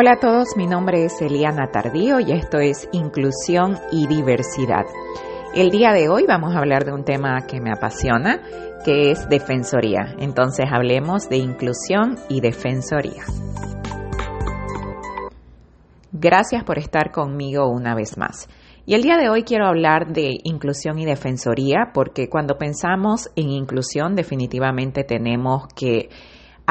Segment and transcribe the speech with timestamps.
[0.00, 4.84] Hola a todos, mi nombre es Eliana Tardío y esto es Inclusión y Diversidad.
[5.56, 8.40] El día de hoy vamos a hablar de un tema que me apasiona,
[8.84, 10.14] que es defensoría.
[10.20, 13.24] Entonces hablemos de inclusión y defensoría.
[16.12, 18.48] Gracias por estar conmigo una vez más.
[18.86, 23.50] Y el día de hoy quiero hablar de inclusión y defensoría porque cuando pensamos en
[23.50, 26.08] inclusión definitivamente tenemos que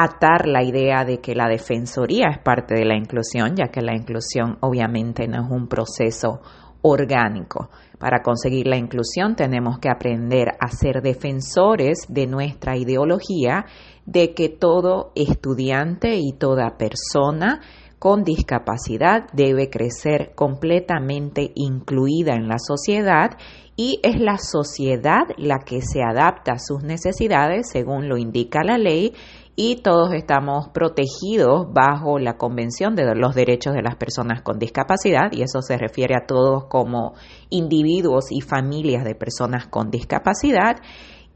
[0.00, 3.96] atar la idea de que la defensoría es parte de la inclusión, ya que la
[3.96, 6.40] inclusión obviamente no es un proceso
[6.82, 7.68] orgánico.
[7.98, 13.64] Para conseguir la inclusión tenemos que aprender a ser defensores de nuestra ideología
[14.06, 17.60] de que todo estudiante y toda persona
[17.98, 23.36] con discapacidad debe crecer completamente incluida en la sociedad
[23.76, 28.78] y es la sociedad la que se adapta a sus necesidades según lo indica la
[28.78, 29.14] ley
[29.60, 35.32] y todos estamos protegidos bajo la Convención de los Derechos de las Personas con Discapacidad
[35.32, 37.14] y eso se refiere a todos como
[37.50, 40.76] individuos y familias de personas con discapacidad.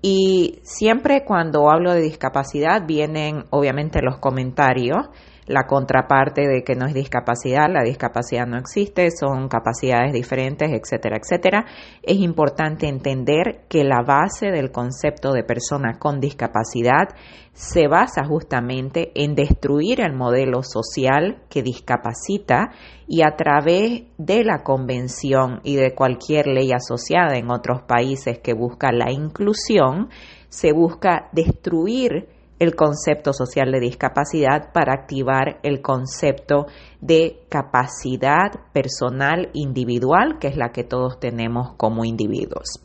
[0.02, 5.08] Y siempre cuando hablo de discapacidad vienen obviamente los comentarios
[5.46, 11.16] la contraparte de que no es discapacidad, la discapacidad no existe, son capacidades diferentes, etcétera,
[11.16, 11.66] etcétera.
[12.02, 17.08] Es importante entender que la base del concepto de persona con discapacidad
[17.52, 22.70] se basa justamente en destruir el modelo social que discapacita
[23.06, 28.54] y a través de la convención y de cualquier ley asociada en otros países que
[28.54, 30.08] busca la inclusión,
[30.48, 32.28] se busca destruir
[32.62, 36.66] el concepto social de discapacidad para activar el concepto
[37.00, 42.80] de capacidad personal individual, que es la que todos tenemos como individuos.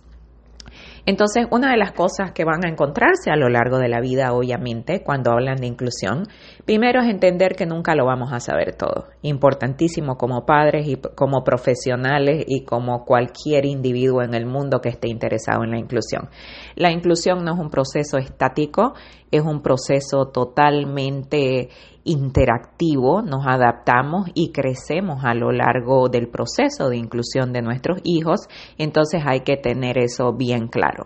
[1.07, 4.33] Entonces, una de las cosas que van a encontrarse a lo largo de la vida,
[4.33, 6.23] obviamente, cuando hablan de inclusión,
[6.65, 9.05] primero es entender que nunca lo vamos a saber todo.
[9.21, 15.07] Importantísimo como padres y como profesionales y como cualquier individuo en el mundo que esté
[15.07, 16.27] interesado en la inclusión.
[16.75, 18.93] La inclusión no es un proceso estático,
[19.31, 21.69] es un proceso totalmente
[22.03, 28.47] interactivo, nos adaptamos y crecemos a lo largo del proceso de inclusión de nuestros hijos,
[28.77, 31.05] entonces hay que tener eso bien claro.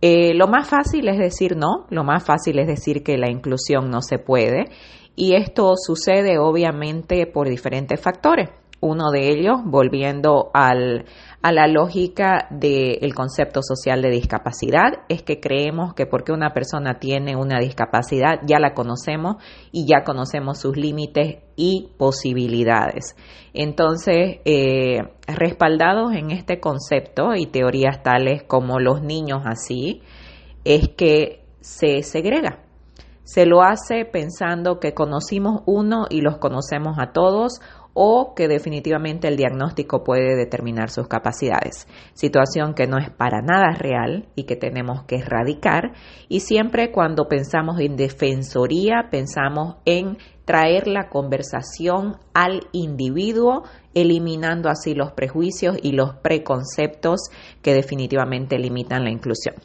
[0.00, 3.90] Eh, lo más fácil es decir no, lo más fácil es decir que la inclusión
[3.90, 4.66] no se puede
[5.16, 8.50] y esto sucede obviamente por diferentes factores.
[8.80, 11.06] Uno de ellos, volviendo al,
[11.42, 16.98] a la lógica del concepto social de discapacidad, es que creemos que porque una persona
[16.98, 19.36] tiene una discapacidad ya la conocemos
[19.72, 23.16] y ya conocemos sus límites y posibilidades.
[23.54, 30.02] Entonces, eh, respaldados en este concepto y teorías tales como los niños así,
[30.64, 32.60] es que se segrega.
[33.24, 37.60] Se lo hace pensando que conocimos uno y los conocemos a todos
[37.98, 43.72] o que definitivamente el diagnóstico puede determinar sus capacidades, situación que no es para nada
[43.72, 45.94] real y que tenemos que erradicar
[46.28, 53.64] y siempre cuando pensamos en defensoría pensamos en traer la conversación al individuo,
[53.94, 57.30] eliminando así los prejuicios y los preconceptos
[57.62, 59.56] que definitivamente limitan la inclusión.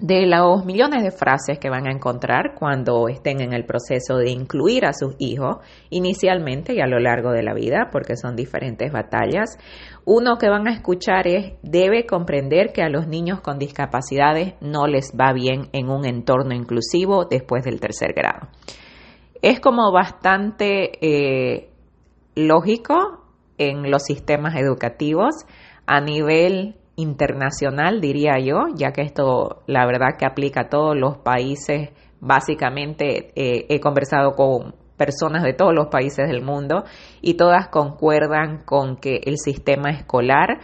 [0.00, 4.30] De los millones de frases que van a encontrar cuando estén en el proceso de
[4.30, 5.58] incluir a sus hijos,
[5.90, 9.58] inicialmente y a lo largo de la vida, porque son diferentes batallas,
[10.06, 14.86] uno que van a escuchar es, debe comprender que a los niños con discapacidades no
[14.86, 18.48] les va bien en un entorno inclusivo después del tercer grado.
[19.42, 21.68] Es como bastante eh,
[22.34, 23.26] lógico
[23.58, 25.44] en los sistemas educativos
[25.86, 31.18] a nivel internacional, diría yo, ya que esto la verdad que aplica a todos los
[31.18, 31.90] países.
[32.20, 36.84] Básicamente eh, he conversado con personas de todos los países del mundo
[37.22, 40.60] y todas concuerdan con que el sistema escolar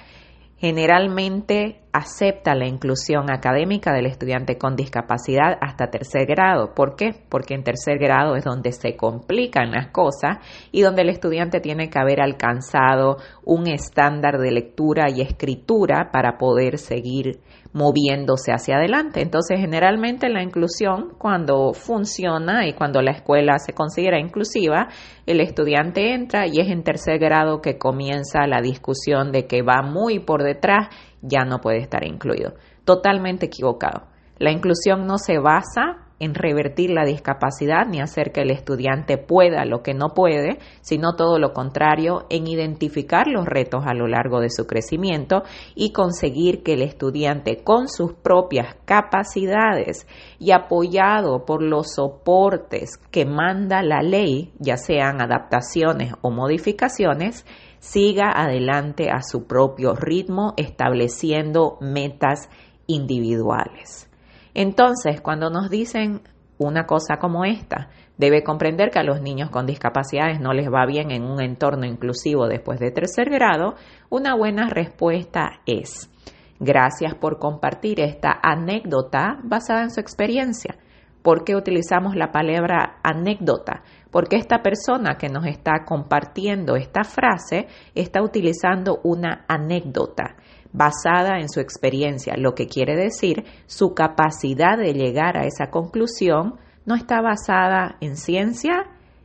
[0.59, 6.75] generalmente acepta la inclusión académica del estudiante con discapacidad hasta tercer grado.
[6.75, 7.15] ¿Por qué?
[7.29, 10.39] Porque en tercer grado es donde se complican las cosas
[10.73, 16.37] y donde el estudiante tiene que haber alcanzado un estándar de lectura y escritura para
[16.37, 17.41] poder seguir
[17.77, 19.21] moviéndose hacia adelante.
[19.21, 24.89] Entonces, generalmente la inclusión, cuando funciona y cuando la escuela se considera inclusiva,
[25.27, 29.83] el estudiante entra y es en tercer grado que comienza la discusión de que va
[29.83, 30.89] muy por detrás,
[31.27, 32.55] ya no puede estar incluido.
[32.85, 34.07] Totalmente equivocado.
[34.39, 39.65] La inclusión no se basa en revertir la discapacidad ni hacer que el estudiante pueda
[39.65, 44.41] lo que no puede, sino todo lo contrario, en identificar los retos a lo largo
[44.41, 45.43] de su crecimiento
[45.75, 50.07] y conseguir que el estudiante con sus propias capacidades
[50.39, 57.45] y apoyado por los soportes que manda la ley, ya sean adaptaciones o modificaciones,
[57.87, 62.49] siga adelante a su propio ritmo estableciendo metas
[62.87, 64.11] individuales.
[64.55, 66.23] Entonces, cuando nos dicen
[66.59, 70.85] una cosa como esta, debe comprender que a los niños con discapacidades no les va
[70.87, 73.75] bien en un entorno inclusivo después de tercer grado,
[74.09, 76.11] una buena respuesta es,
[76.59, 80.77] gracias por compartir esta anécdota basada en su experiencia.
[81.23, 83.83] ¿Por qué utilizamos la palabra anécdota?
[84.17, 90.37] Porque esta persona que nos está compartiendo esta frase está utilizando una anécdota
[90.73, 96.55] basada en su experiencia, lo que quiere decir su capacidad de llegar a esa conclusión
[96.87, 98.85] no está basada en ciencia,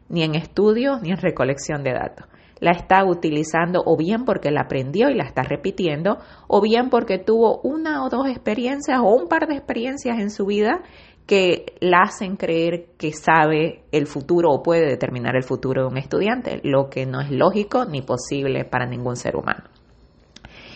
[0.09, 2.27] ni en estudios, ni en recolección de datos.
[2.59, 7.17] La está utilizando o bien porque la aprendió y la está repitiendo, o bien porque
[7.17, 10.81] tuvo una o dos experiencias o un par de experiencias en su vida
[11.31, 15.97] que la hacen creer que sabe el futuro o puede determinar el futuro de un
[15.97, 19.63] estudiante, lo que no es lógico ni posible para ningún ser humano.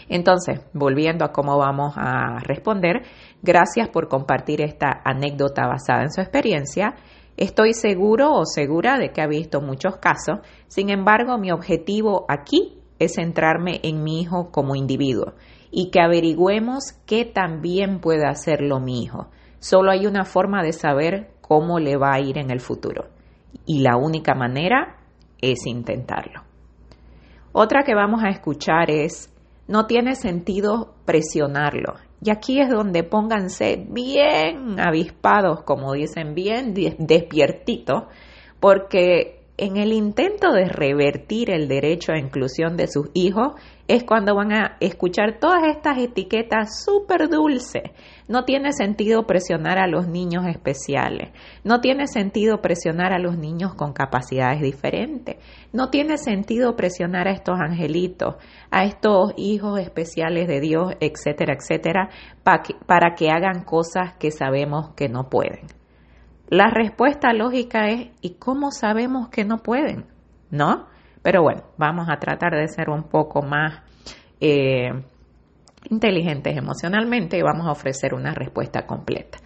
[0.07, 3.01] Entonces, volviendo a cómo vamos a responder,
[3.43, 6.95] gracias por compartir esta anécdota basada en su experiencia.
[7.35, 12.79] Estoy seguro o segura de que ha visto muchos casos, sin embargo, mi objetivo aquí
[12.97, 15.33] es centrarme en mi hijo como individuo
[15.69, 19.27] y que averigüemos qué también puede hacerlo mi hijo.
[19.59, 23.09] Solo hay una forma de saber cómo le va a ir en el futuro
[23.65, 24.97] y la única manera
[25.41, 26.43] es intentarlo.
[27.51, 29.31] Otra que vamos a escuchar es
[29.67, 31.95] no tiene sentido presionarlo.
[32.21, 38.03] Y aquí es donde pónganse bien avispados, como dicen, bien despiertitos,
[38.59, 43.53] porque en el intento de revertir el derecho a inclusión de sus hijos
[43.87, 47.83] es cuando van a escuchar todas estas etiquetas súper dulces.
[48.27, 51.31] No tiene sentido presionar a los niños especiales,
[51.63, 55.37] no tiene sentido presionar a los niños con capacidades diferentes,
[55.71, 58.35] no tiene sentido presionar a estos angelitos,
[58.71, 62.09] a estos hijos especiales de Dios, etcétera, etcétera,
[62.43, 65.67] para que hagan cosas que sabemos que no pueden.
[66.47, 70.05] La respuesta lógica es, ¿y cómo sabemos que no pueden?
[70.49, 70.87] ¿No?
[71.25, 73.81] Pero bueno, vamos a tratar de ser un poco más
[74.39, 74.91] eh,
[75.89, 79.39] inteligentes emocionalmente y vamos a ofrecer una respuesta completa.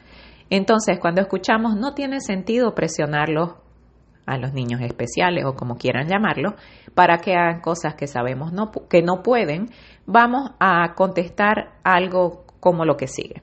[0.49, 3.53] Entonces, cuando escuchamos no tiene sentido presionarlos
[4.25, 6.55] a los niños especiales o como quieran llamarlo,
[6.95, 8.51] para que hagan cosas que sabemos
[8.89, 9.67] que no pueden,
[10.05, 13.41] vamos a contestar algo como lo que sigue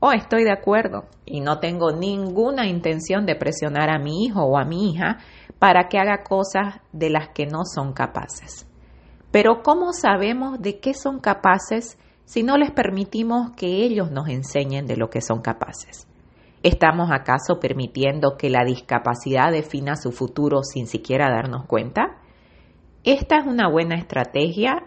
[0.00, 4.56] o estoy de acuerdo y no tengo ninguna intención de presionar a mi hijo o
[4.56, 5.18] a mi hija
[5.58, 8.66] para que haga cosas de las que no son capaces.
[9.30, 14.86] Pero ¿cómo sabemos de qué son capaces si no les permitimos que ellos nos enseñen
[14.86, 16.06] de lo que son capaces?
[16.62, 22.18] ¿Estamos acaso permitiendo que la discapacidad defina su futuro sin siquiera darnos cuenta?
[23.04, 24.84] Esta es una buena estrategia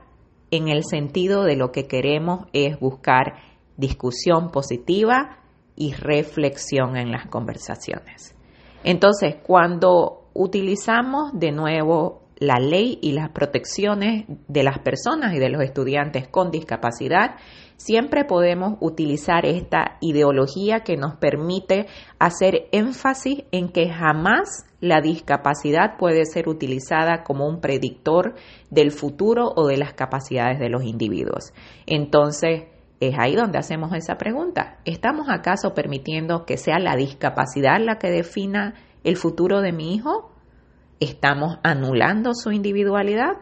[0.52, 3.36] en el sentido de lo que queremos es buscar
[3.78, 5.38] discusión positiva
[5.78, 8.36] y reflexión en las conversaciones.
[8.84, 15.50] Entonces, cuando utilizamos de nuevo la ley y las protecciones de las personas y de
[15.50, 17.36] los estudiantes con discapacidad,
[17.78, 21.86] siempre podemos utilizar esta ideología que nos permite
[22.18, 28.34] hacer énfasis en que jamás la discapacidad puede ser utilizada como un predictor
[28.72, 31.54] del futuro o de las capacidades de los individuos.
[31.86, 32.64] Entonces,
[33.00, 34.80] es ahí donde hacemos esa pregunta.
[34.86, 40.32] ¿Estamos acaso permitiendo que sea la discapacidad la que defina el futuro de mi hijo?
[41.00, 43.38] ¿Estamos anulando su individualidad?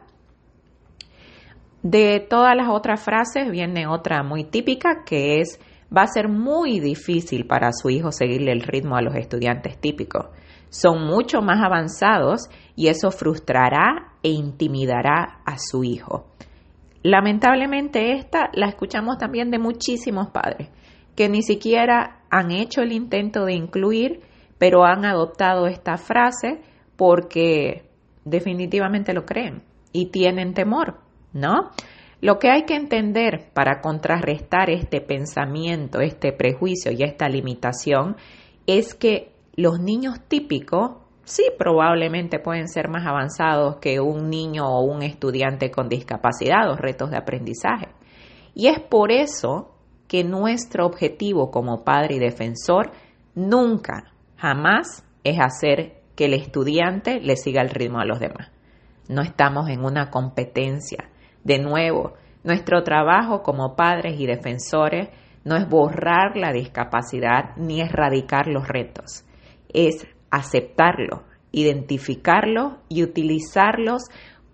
[1.82, 5.60] De todas las otras frases viene otra muy típica que es
[5.96, 10.28] va a ser muy difícil para su hijo seguirle el ritmo a los estudiantes típicos.
[10.70, 16.28] Son mucho más avanzados y eso frustrará e intimidará a su hijo.
[17.02, 20.70] Lamentablemente esta la escuchamos también de muchísimos padres
[21.20, 24.22] que ni siquiera han hecho el intento de incluir,
[24.60, 26.62] pero han adoptado esta frase
[26.96, 27.90] porque
[28.26, 31.00] definitivamente lo creen y tienen temor,
[31.34, 31.72] ¿no?
[32.22, 38.18] Lo que hay que entender para contrarrestar este pensamiento, este prejuicio y esta limitación
[38.68, 44.84] es que los niños típicos sí probablemente pueden ser más avanzados que un niño o
[44.84, 47.88] un estudiante con discapacidad o retos de aprendizaje.
[48.54, 49.76] Y es por eso
[50.10, 52.92] que nuestro objetivo como padre y defensor
[53.36, 58.52] nunca, jamás es hacer que el estudiante le siga el ritmo a los demás.
[59.08, 61.10] No estamos en una competencia.
[61.44, 65.10] De nuevo, nuestro trabajo como padres y defensores
[65.44, 69.26] no es borrar la discapacidad ni erradicar los retos,
[69.74, 74.04] es aceptarlo, identificarlo y utilizarlos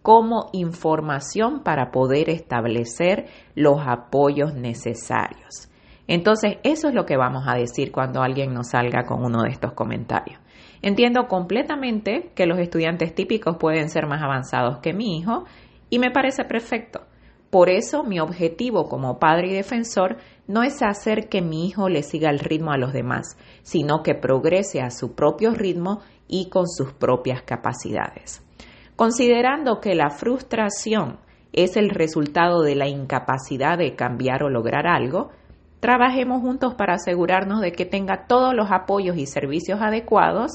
[0.02, 3.26] como información para poder establecer
[3.56, 5.70] los apoyos necesarios.
[6.08, 9.50] Entonces, eso es lo que vamos a decir cuando alguien nos salga con uno de
[9.50, 10.40] estos comentarios.
[10.82, 15.46] Entiendo completamente que los estudiantes típicos pueden ser más avanzados que mi hijo
[15.90, 17.02] y me parece perfecto.
[17.50, 22.04] Por eso mi objetivo como padre y defensor no es hacer que mi hijo le
[22.04, 26.68] siga el ritmo a los demás, sino que progrese a su propio ritmo y con
[26.68, 28.44] sus propias capacidades.
[28.96, 31.20] Considerando que la frustración
[31.54, 35.30] es el resultado de la incapacidad de cambiar o lograr algo,
[35.86, 40.54] trabajemos juntos para asegurarnos de que tenga todos los apoyos y servicios adecuados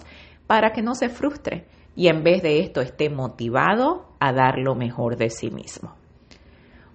[0.49, 4.75] para que no se frustre y en vez de esto esté motivado a dar lo
[4.75, 5.95] mejor de sí mismo.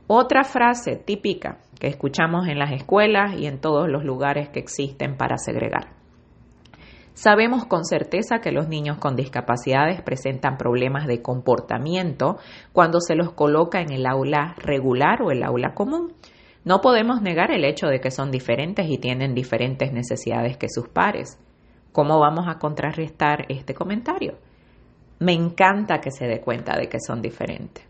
[0.08, 5.16] Otra frase típica que escuchamos en las escuelas y en todos los lugares que existen
[5.16, 5.94] para segregar.
[7.14, 12.36] Sabemos con certeza que los niños con discapacidades presentan problemas de comportamiento
[12.74, 16.12] cuando se los coloca en el aula regular o el aula común.
[16.66, 20.90] No podemos negar el hecho de que son diferentes y tienen diferentes necesidades que sus
[20.90, 21.40] pares.
[21.92, 24.40] ¿Cómo vamos a contrarrestar este comentario?
[25.20, 27.86] Me encanta que se dé cuenta de que son diferentes.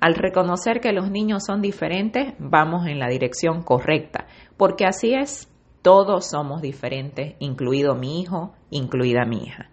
[0.00, 5.48] Al reconocer que los niños son diferentes, vamos en la dirección correcta, porque así es,
[5.82, 9.70] todos somos diferentes, incluido mi hijo, incluida mi hija.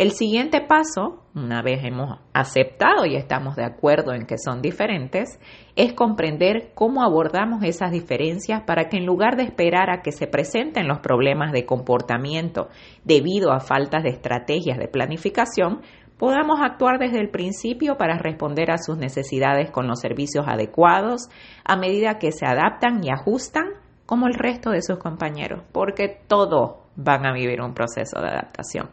[0.00, 5.38] El siguiente paso, una vez hemos aceptado y estamos de acuerdo en que son diferentes,
[5.76, 10.26] es comprender cómo abordamos esas diferencias para que en lugar de esperar a que se
[10.26, 12.70] presenten los problemas de comportamiento
[13.04, 15.82] debido a faltas de estrategias de planificación,
[16.16, 21.28] podamos actuar desde el principio para responder a sus necesidades con los servicios adecuados
[21.62, 23.66] a medida que se adaptan y ajustan
[24.06, 28.88] como el resto de sus compañeros, porque todos van a vivir un proceso de adaptación.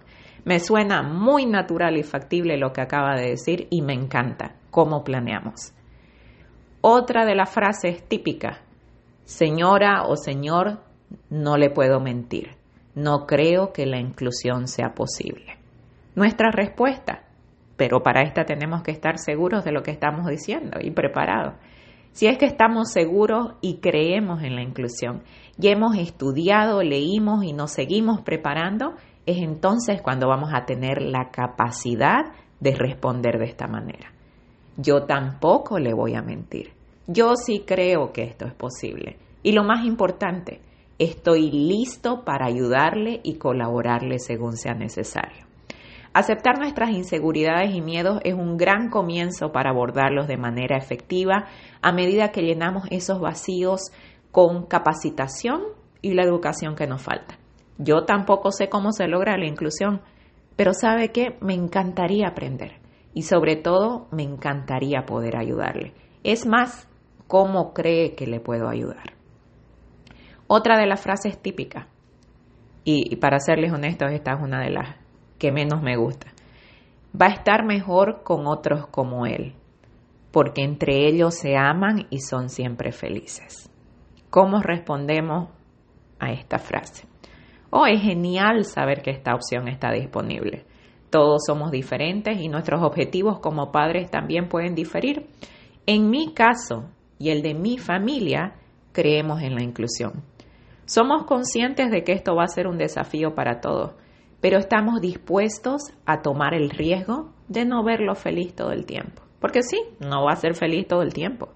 [0.48, 5.04] Me suena muy natural y factible lo que acaba de decir y me encanta cómo
[5.04, 5.74] planeamos.
[6.80, 8.58] Otra de las frases típicas,
[9.26, 10.80] señora o señor,
[11.30, 12.52] no le puedo mentir,
[12.96, 15.58] no creo que la inclusión sea posible
[16.16, 17.26] nuestra respuesta.
[17.76, 21.56] Pero para esta tenemos que estar seguros de lo que estamos diciendo y preparados.
[22.12, 25.24] Si es que estamos seguros y creemos en la inclusión
[25.60, 28.96] y hemos estudiado, leímos y nos seguimos preparando,
[29.28, 34.12] es entonces cuando vamos a tener la capacidad de responder de esta manera.
[34.78, 36.72] Yo tampoco le voy a mentir.
[37.08, 39.18] Yo sí creo que esto es posible.
[39.44, 40.62] Y lo más importante,
[40.98, 45.46] estoy listo para ayudarle y colaborarle según sea necesario.
[46.14, 51.48] Aceptar nuestras inseguridades y miedos es un gran comienzo para abordarlos de manera efectiva
[51.82, 53.92] a medida que llenamos esos vacíos
[54.32, 55.62] con capacitación
[56.02, 57.38] y la educación que nos falta.
[57.78, 60.02] Yo tampoco sé cómo se logra la inclusión,
[60.56, 62.80] pero sabe que me encantaría aprender
[63.14, 65.94] y sobre todo me encantaría poder ayudarle.
[66.24, 66.88] Es más,
[67.28, 69.14] ¿cómo cree que le puedo ayudar?
[70.48, 71.88] Otra de las frases típicas,
[72.90, 74.96] y, para serles honestos, esta es una de las
[75.38, 76.28] que menos me gusta.
[77.22, 79.56] Va a estar mejor con otros como él,
[80.32, 83.70] porque entre ellos se aman y son siempre felices.
[84.30, 85.50] ¿Cómo respondemos
[86.18, 87.08] a esta frase?
[87.70, 90.66] Oh, es genial saber que esta opción está disponible.
[91.10, 95.28] Todos somos diferentes y nuestros objetivos como padres también pueden diferir.
[95.86, 98.56] En mi caso y el de mi familia,
[98.92, 100.24] creemos en la inclusión.
[100.86, 103.94] Somos conscientes de que esto va a ser un desafío para todos
[104.42, 109.24] pero estamos dispuestos a tomar el riesgo de no verlo feliz todo el tiempo.
[109.40, 111.50] Porque sí, no va a ser feliz todo el tiempo.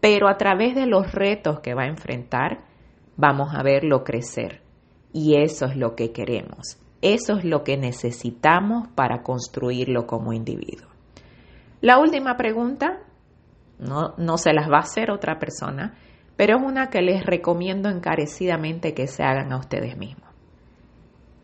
[0.00, 2.60] Pero a través de los retos que va a enfrentar,
[3.16, 4.62] vamos a verlo crecer.
[5.12, 6.78] Y eso es lo que queremos.
[7.00, 10.88] Eso es lo que necesitamos para construirlo como individuo.
[11.80, 13.00] La última pregunta,
[13.78, 15.94] no, no se las va a hacer otra persona,
[16.36, 20.28] pero es una que les recomiendo encarecidamente que se hagan a ustedes mismos.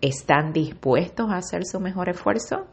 [0.00, 2.66] ¿Están dispuestos a hacer su mejor esfuerzo?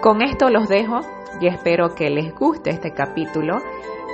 [0.00, 1.00] Con esto los dejo
[1.40, 3.58] y espero que les guste este capítulo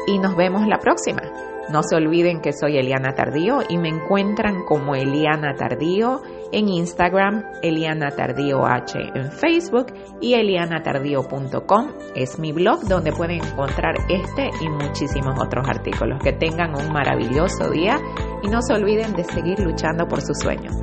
[0.06, 1.23] y nos vemos la próxima.
[1.70, 7.44] No se olviden que soy Eliana Tardío y me encuentran como Eliana Tardío en Instagram,
[7.62, 14.68] Eliana Tardío H en Facebook y elianatardío.com es mi blog donde pueden encontrar este y
[14.68, 16.22] muchísimos otros artículos.
[16.22, 17.98] Que tengan un maravilloso día
[18.42, 20.75] y no se olviden de seguir luchando por sus sueños.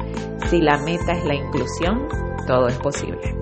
[0.49, 2.07] Si la meta es la inclusión,
[2.45, 3.35] todo es posible.